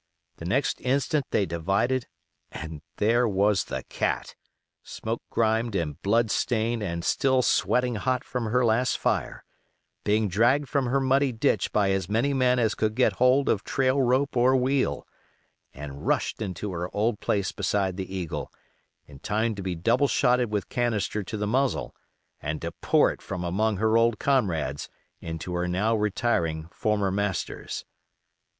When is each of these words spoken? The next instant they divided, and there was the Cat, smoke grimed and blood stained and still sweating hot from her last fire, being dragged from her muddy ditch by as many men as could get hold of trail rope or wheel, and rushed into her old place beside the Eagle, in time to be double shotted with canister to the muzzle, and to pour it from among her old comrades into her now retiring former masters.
The 0.37 0.45
next 0.45 0.81
instant 0.81 1.27
they 1.29 1.45
divided, 1.45 2.07
and 2.51 2.81
there 2.97 3.27
was 3.27 3.65
the 3.65 3.83
Cat, 3.83 4.35
smoke 4.81 5.21
grimed 5.29 5.75
and 5.75 6.01
blood 6.01 6.31
stained 6.31 6.81
and 6.81 7.05
still 7.05 7.43
sweating 7.43 7.97
hot 7.97 8.23
from 8.23 8.45
her 8.45 8.65
last 8.65 8.97
fire, 8.97 9.43
being 10.03 10.27
dragged 10.27 10.67
from 10.67 10.87
her 10.87 10.99
muddy 10.99 11.31
ditch 11.31 11.71
by 11.71 11.91
as 11.91 12.09
many 12.09 12.33
men 12.33 12.57
as 12.57 12.73
could 12.73 12.95
get 12.95 13.13
hold 13.21 13.47
of 13.47 13.63
trail 13.63 14.01
rope 14.01 14.35
or 14.35 14.55
wheel, 14.55 15.05
and 15.71 16.07
rushed 16.07 16.41
into 16.41 16.71
her 16.71 16.89
old 16.95 17.19
place 17.19 17.51
beside 17.51 17.95
the 17.95 18.15
Eagle, 18.15 18.51
in 19.05 19.19
time 19.19 19.53
to 19.53 19.61
be 19.61 19.75
double 19.75 20.07
shotted 20.07 20.49
with 20.51 20.67
canister 20.67 21.21
to 21.21 21.37
the 21.37 21.45
muzzle, 21.45 21.93
and 22.41 22.59
to 22.63 22.71
pour 22.81 23.11
it 23.11 23.21
from 23.21 23.43
among 23.43 23.77
her 23.77 23.95
old 23.95 24.17
comrades 24.17 24.89
into 25.19 25.53
her 25.53 25.67
now 25.67 25.95
retiring 25.95 26.67
former 26.71 27.11
masters. 27.11 27.85